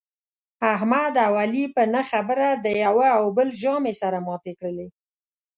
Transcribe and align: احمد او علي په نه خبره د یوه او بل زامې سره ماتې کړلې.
احمد 0.73 1.13
او 1.25 1.33
علي 1.41 1.65
په 1.75 1.83
نه 1.93 2.01
خبره 2.09 2.47
د 2.53 2.67
یوه 2.85 3.07
او 3.17 3.23
بل 3.37 3.49
زامې 3.61 3.93
سره 4.01 4.17
ماتې 4.27 4.53
کړلې. 4.59 4.87